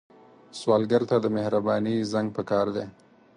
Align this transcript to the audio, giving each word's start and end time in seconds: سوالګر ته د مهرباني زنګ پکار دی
سوالګر 0.59 1.01
ته 1.09 1.15
د 1.23 1.27
مهرباني 1.35 1.95
زنګ 2.11 2.27
پکار 2.37 2.67
دی 2.75 2.85